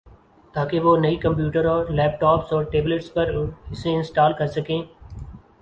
تاکہ 0.55 0.79
وہ 0.79 0.95
نئی 0.97 1.15
کمپیوٹر، 1.17 1.65
لیپ 1.97 2.19
ٹاپس 2.21 2.53
اور 2.53 2.63
ٹیبلٹس 2.71 3.13
پر 3.13 3.27
اسے 3.71 3.95
انسٹال 3.95 4.33
کر 4.39 4.47
سکیں 4.49 4.81